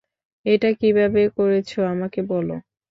এটা 0.45 0.69
কিভাবে 0.79 1.21
করেছ 1.37 1.71
আমাকে 1.93 2.19
বল! 2.29 2.47